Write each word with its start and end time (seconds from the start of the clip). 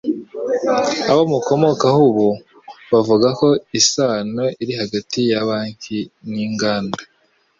abamukomokaho 1.11 1.99
ubu 2.09 2.29
bavuga 2.91 3.27
ko 3.39 3.47
isano 3.79 4.43
iri 4.61 4.73
hagati 4.81 5.19
ya 5.31 5.41
banki 5.47 5.97
n'inganda 6.31 7.01